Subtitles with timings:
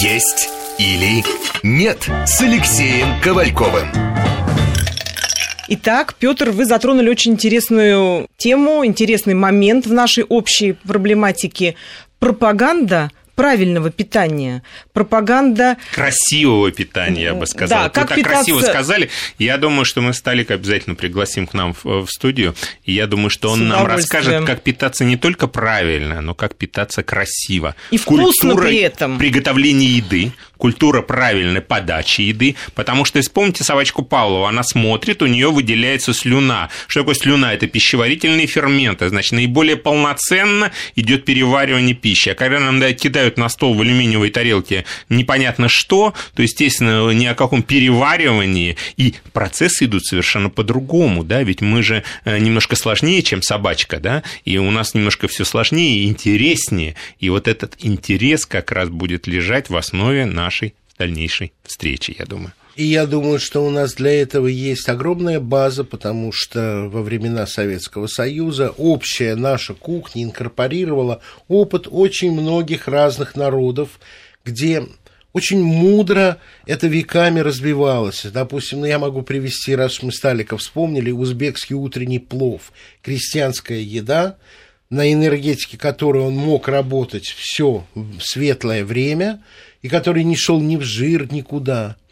[0.00, 1.24] Есть или
[1.64, 3.88] нет с Алексеем Ковальковым.
[5.66, 11.74] Итак, Петр, вы затронули очень интересную тему, интересный момент в нашей общей проблематике.
[12.20, 15.76] Пропаганда правильного питания, пропаганда...
[15.94, 17.84] Красивого питания, я бы сказал.
[17.84, 18.34] Да, как Вы так питаться...
[18.34, 19.10] красиво сказали.
[19.38, 22.56] Я думаю, что мы Сталика обязательно пригласим к нам в, в студию.
[22.82, 27.04] И я думаю, что он нам расскажет, как питаться не только правильно, но как питаться
[27.04, 27.76] красиво.
[27.92, 29.18] И вкусно Культура при этом.
[29.18, 32.56] приготовления еды, культура правильной подачи еды.
[32.74, 36.70] Потому что, вспомните собачку Павлова, она смотрит, у нее выделяется слюна.
[36.88, 37.54] Что такое слюна?
[37.54, 39.08] Это пищеварительные ферменты.
[39.08, 42.30] Значит, наиболее полноценно идет переваривание пищи.
[42.30, 47.26] А когда нам кидают выставляют на стол в алюминиевой тарелке непонятно что, то, естественно, ни
[47.26, 53.22] о каком переваривании, и процессы идут совершенно по-другому, да, ведь мы же э, немножко сложнее,
[53.22, 58.46] чем собачка, да, и у нас немножко все сложнее и интереснее, и вот этот интерес
[58.46, 62.52] как раз будет лежать в основе нашей дальнейшей встречи, я думаю.
[62.78, 67.44] И я думаю, что у нас для этого есть огромная база, потому что во времена
[67.44, 73.98] Советского Союза общая наша кухня инкорпорировала опыт очень многих разных народов,
[74.44, 74.86] где
[75.32, 78.24] очень мудро это веками развивалось.
[78.26, 82.70] Допустим, ну, я могу привести, раз мы Сталика вспомнили, узбекский утренний плов,
[83.02, 84.36] крестьянская еда,
[84.88, 87.84] на энергетике которой он мог работать все
[88.20, 89.42] светлое время,
[89.82, 91.96] и который не шел ни в жир, никуда–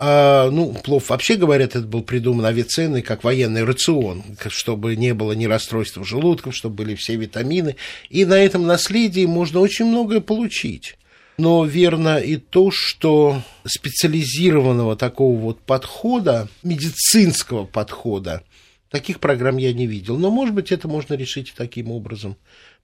[0.00, 5.32] а, ну, плов вообще, говорят, это был придуман авиаценный как военный рацион, чтобы не было
[5.32, 7.74] ни расстройства желудков, чтобы были все витамины.
[8.08, 10.96] И на этом наследии можно очень многое получить.
[11.36, 18.42] Но верно и то, что специализированного такого вот подхода, медицинского подхода,
[18.90, 20.16] таких программ я не видел.
[20.16, 22.36] Но, может быть, это можно решить таким образом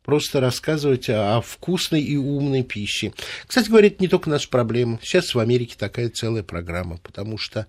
[0.05, 3.13] просто рассказывать о вкусной и умной пище.
[3.47, 5.01] Кстати говоря, это не только наша проблема.
[5.03, 7.67] Сейчас в Америке такая целая программа, потому что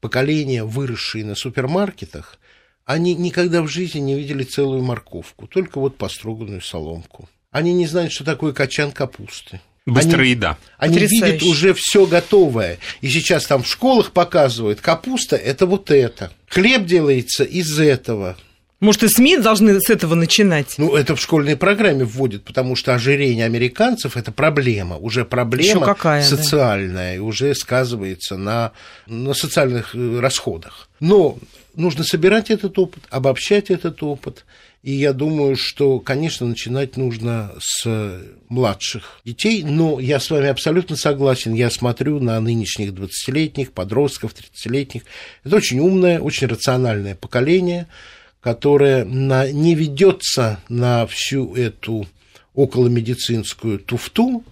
[0.00, 2.38] поколения, выросшие на супермаркетах,
[2.84, 7.28] они никогда в жизни не видели целую морковку, только вот построганную соломку.
[7.50, 9.60] Они не знают, что такое качан капусты.
[9.86, 10.58] Быстрая они, еда.
[10.78, 12.78] Они видят уже все готовое.
[13.00, 16.32] И сейчас там в школах показывают, капуста– это вот это.
[16.48, 18.36] Хлеб делается из этого.
[18.78, 20.74] Может, и СМИ должны с этого начинать?
[20.76, 26.22] Ну, это в школьной программе вводят, потому что ожирение американцев– это проблема, уже проблема какая,
[26.22, 27.14] социальная, да?
[27.14, 28.72] и уже сказывается на,
[29.06, 30.90] на социальных э, расходах.
[31.00, 31.38] Но
[31.74, 34.44] нужно собирать этот опыт, обобщать этот опыт,
[34.82, 38.20] и я думаю, что, конечно, начинать нужно с
[38.50, 41.54] младших детей, но я с вами абсолютно согласен.
[41.54, 45.02] Я смотрю на нынешних 20-летних, подростков, 30-летних.
[45.44, 47.86] Это очень умное, очень рациональное поколение–
[48.46, 52.06] которая на, не ведется на всю эту
[52.54, 54.44] околомедицинскую туфту,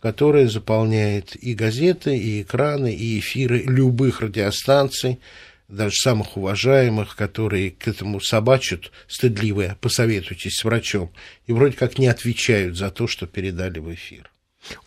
[0.00, 5.20] которая заполняет и газеты, и экраны, и эфиры любых радиостанций,
[5.68, 11.12] даже самых уважаемых, которые к этому собачат стыдливые, посоветуйтесь с врачом,
[11.46, 14.28] и вроде как не отвечают за то, что передали в эфир.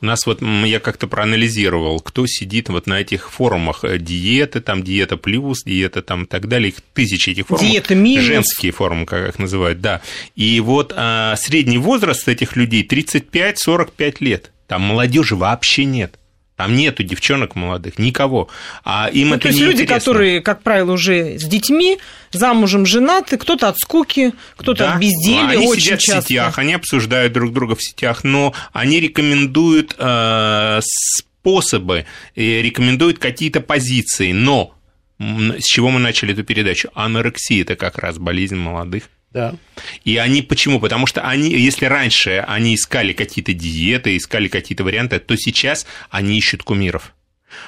[0.01, 4.83] У нас вот я как-то проанализировал, кто сидит вот на этих форумах э, диеты, там
[4.83, 7.71] диета плюс, диета там и так далее, их тысячи этих форумов.
[7.71, 8.25] Диета минус.
[8.25, 10.01] Женские форумы, как их называют, да.
[10.35, 14.51] И вот а, средний возраст этих людей 35-45 лет.
[14.67, 16.19] Там молодежи вообще нет.
[16.59, 18.49] Там нету девчонок молодых, никого.
[18.83, 21.99] А им ну, это то есть люди, которые, как правило, уже с детьми,
[22.33, 24.93] замужем, женаты, кто-то от скуки, кто-то да.
[24.95, 25.51] от безделья.
[25.51, 26.21] Они очень сидят часто.
[26.21, 32.05] в сетях, они обсуждают друг друга в сетях, но они рекомендуют э, способы,
[32.35, 34.75] рекомендуют какие-то позиции, но
[35.17, 36.89] с чего мы начали эту передачу?
[36.93, 39.55] Анорексия– это как раз болезнь молодых да.
[40.03, 40.79] И они почему?
[40.79, 46.37] Потому что они, если раньше они искали какие-то диеты, искали какие-то варианты, то сейчас они
[46.37, 47.13] ищут кумиров.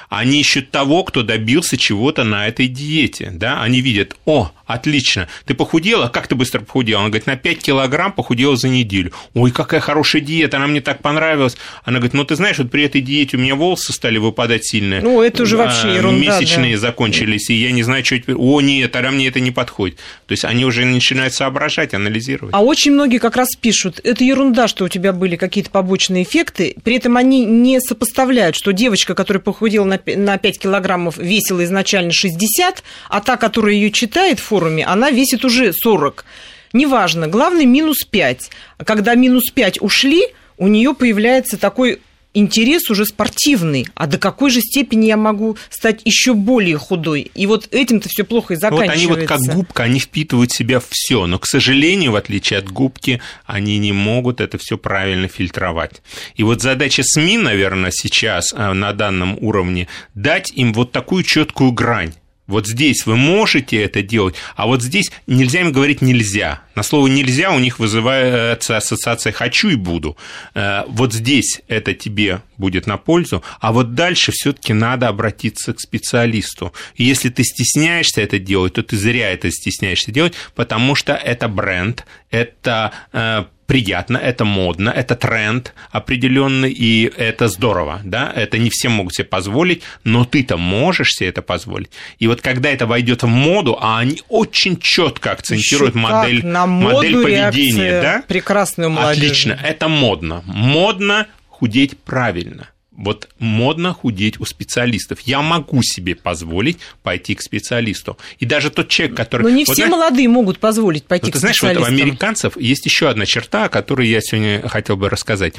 [0.08, 3.30] Они ищут того, кто добился чего-то на этой диете.
[3.32, 3.62] Да?
[3.62, 7.00] Они видят, о, отлично, ты похудела, как ты быстро похудела?
[7.00, 9.12] Она говорит, на 5 килограмм похудела за неделю.
[9.34, 11.56] Ой, какая хорошая диета, она мне так понравилась.
[11.84, 15.00] Она говорит, ну ты знаешь, вот при этой диете у меня волосы стали выпадать сильно.
[15.00, 16.38] Ну, это уже вообще а, ерунда.
[16.38, 16.80] Месячные да.
[16.80, 18.36] закончились, и я не знаю, что теперь.
[18.36, 19.96] О, нет, тогда мне это не подходит.
[20.26, 22.54] То есть они уже начинают соображать, анализировать.
[22.54, 26.76] А очень многие как раз пишут, это ерунда, что у тебя были какие-то побочные эффекты,
[26.82, 32.12] при этом они не сопоставляют, что девочка, которая похудела на на 5 килограммов весила изначально
[32.12, 36.24] 60, а та, которая ее читает в форуме, она весит уже 40.
[36.72, 38.50] Неважно, главное минус 5.
[38.84, 40.22] Когда минус 5 ушли,
[40.58, 42.00] у нее появляется такой
[42.34, 43.86] интерес уже спортивный.
[43.94, 47.30] А до какой же степени я могу стать еще более худой?
[47.34, 49.08] И вот этим-то все плохо и заканчивается.
[49.08, 52.58] Вот они вот как губка, они впитывают в себя все, но, к сожалению, в отличие
[52.58, 56.02] от губки, они не могут это все правильно фильтровать.
[56.36, 61.72] И вот задача СМИ, наверное, сейчас э, на данном уровне дать им вот такую четкую
[61.72, 62.12] грань
[62.46, 66.62] вот здесь вы можете это делать, а вот здесь нельзя им говорить нельзя.
[66.74, 70.16] На слово нельзя у них вызывается ассоциация хочу и буду.
[70.54, 75.80] Э, вот здесь это тебе будет на пользу, а вот дальше все-таки надо обратиться к
[75.80, 76.72] специалисту.
[76.96, 81.48] И если ты стесняешься это делать, то ты зря это стесняешься делать, потому что это
[81.48, 88.68] бренд, это э, приятно, это модно, это тренд определенный, и это здорово, да, это не
[88.68, 91.90] все могут себе позволить, но ты-то можешь себе это позволить.
[92.18, 96.66] И вот когда это войдет в моду, а они очень четко акцентируют Еще модель, на
[96.66, 98.22] моду модель поведения, да?
[98.28, 99.22] Прекрасную молодежь.
[99.22, 100.42] Отлично, это модно.
[100.44, 105.20] Модно худеть правильно вот модно худеть у специалистов.
[105.20, 108.18] Я могу себе позволить пойти к специалисту.
[108.38, 109.42] И даже тот человек, который...
[109.42, 111.92] Но не вот все знаешь, молодые могут позволить пойти вот, к ты знаешь, специалистам.
[111.94, 115.54] вот у американцев есть еще одна черта, о которой я сегодня хотел бы рассказать.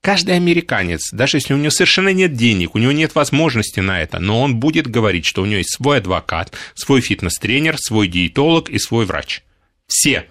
[0.00, 4.20] Каждый американец, даже если у него совершенно нет денег, у него нет возможности на это,
[4.20, 8.78] но он будет говорить, что у него есть свой адвокат, свой фитнес-тренер, свой диетолог и
[8.78, 9.42] свой врач.
[9.88, 10.26] Все.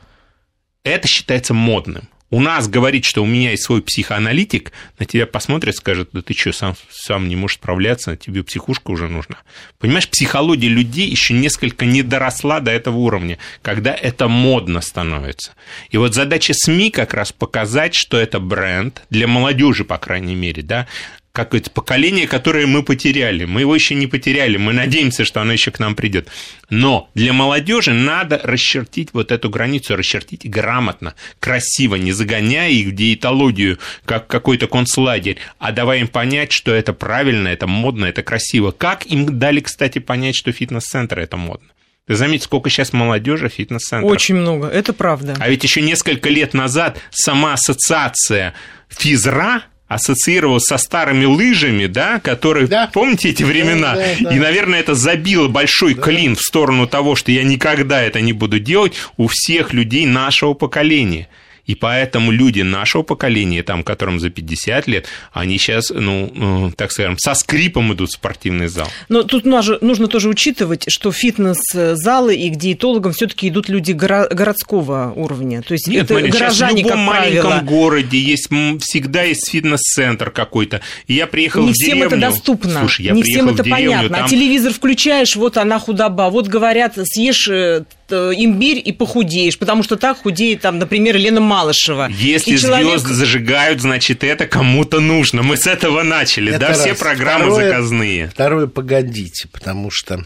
[0.83, 2.07] Это считается модным.
[2.29, 6.33] У нас говорить, что у меня есть свой психоаналитик, на тебя посмотрят, скажут, да ты
[6.33, 9.37] что, сам, сам не можешь справляться, тебе психушка уже нужна.
[9.79, 15.53] Понимаешь, психология людей еще несколько не доросла до этого уровня, когда это модно становится.
[15.89, 20.63] И вот задача СМИ как раз показать, что это бренд, для молодежи, по крайней мере,
[20.63, 20.87] да,
[21.37, 23.45] какое-то поколение, которое мы потеряли.
[23.45, 26.29] Мы его еще не потеряли, мы надеемся, что оно еще к нам придет.
[26.71, 32.95] Но для молодежи надо расчертить вот эту границу, расчертить грамотно, красиво, не загоняя их в
[32.95, 38.71] диетологию, как какой-то концлагерь, а давая им понять, что это правильно, это модно, это красиво.
[38.71, 41.67] Как им дали, кстати, понять, что фитнес-центры это модно?
[42.07, 44.11] Ты заметь, сколько сейчас молодежи фитнес-центров.
[44.11, 45.35] Очень много, это правда.
[45.39, 48.55] А ведь еще несколько лет назад сама ассоциация
[48.89, 52.89] физра ассоциировал со старыми лыжами, да, которые, да.
[52.93, 53.95] помните эти времена?
[53.95, 54.35] Да, да, да.
[54.35, 56.01] И, наверное, это забило большой да.
[56.01, 60.53] клин в сторону того, что я никогда это не буду делать у всех людей нашего
[60.53, 61.29] поколения.
[61.67, 66.91] И поэтому люди нашего поколения, там, которым за 50 лет, они сейчас, ну, ну, так
[66.91, 68.87] скажем, со скрипом идут в спортивный зал.
[69.09, 75.61] Но тут нужно тоже учитывать, что фитнес-залы и к диетологам все-таки идут люди городского уровня.
[75.61, 77.65] То есть Нет, это Марин, горожане, в любом маленьком правило.
[77.65, 78.47] городе есть,
[78.81, 80.81] всегда есть фитнес-центр какой-то.
[81.07, 82.17] И я приехал не в всем деревню.
[82.17, 82.79] это доступно.
[82.79, 84.17] Слушай, я не всем это деревню, понятно.
[84.17, 84.25] там...
[84.25, 86.29] А телевизор включаешь, вот она худоба.
[86.29, 87.83] Вот говорят, съешь э,
[88.15, 92.09] имбирь и похудеешь, потому что так худеет, там, например, Лена Малышева.
[92.09, 95.43] Если И человек- звезды зажигают, значит, это кому-то нужно.
[95.43, 96.99] Мы с этого начали, Это да, все раз.
[96.99, 98.27] программы Второе- заказные.
[98.29, 100.25] Второе, погодите, потому что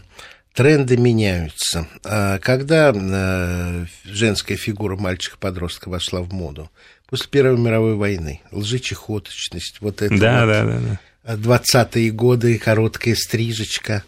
[0.54, 1.86] тренды меняются.
[2.04, 6.70] А Когда э, женская фигура мальчика-подростка вошла в моду?
[7.08, 8.40] После Первой мировой войны.
[8.52, 10.52] Лжечехоточность, вот это Да, вот.
[10.52, 10.98] да, да, да.
[11.36, 14.02] 20-е годы, короткая стрижечка.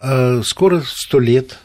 [0.00, 1.58] А, Скоро сто лет,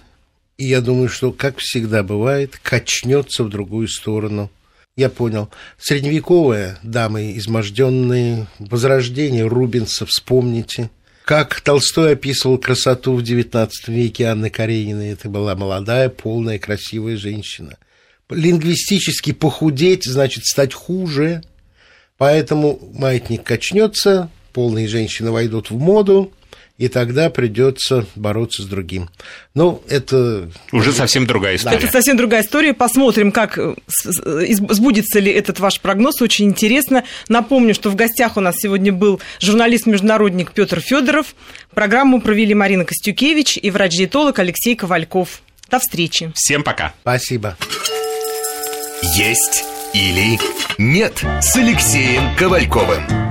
[0.59, 4.51] и я думаю, что, как всегда бывает, качнется в другую сторону.
[4.97, 5.49] Я понял.
[5.77, 10.89] Средневековые дамы изможденные, возрождение Рубенса, вспомните.
[11.23, 15.11] Как Толстой описывал красоту в XIX веке Анны Карениной.
[15.11, 17.77] Это была молодая, полная, красивая женщина.
[18.29, 21.41] Лингвистически похудеть, значит, стать хуже.
[22.17, 26.33] Поэтому маятник качнется, полные женщины войдут в моду,
[26.79, 29.09] и тогда придется бороться с другим.
[29.53, 30.49] Ну, это...
[30.71, 31.75] Уже совсем другая история.
[31.77, 32.73] Это совсем другая история.
[32.73, 33.75] Посмотрим, как э,
[34.47, 36.21] из- сбудется ли этот ваш прогноз.
[36.21, 37.03] Очень интересно.
[37.27, 41.35] Напомню, что в гостях у нас сегодня был журналист-международник Петр Федоров.
[41.73, 45.41] Программу провели Марина Костюкевич и врач-диетолог Алексей Ковальков.
[45.69, 46.31] До встречи.
[46.33, 46.93] Всем пока.
[47.01, 47.57] Спасибо.
[49.15, 50.39] «Есть или
[50.77, 53.28] нет» с Алексеем Ковальковым.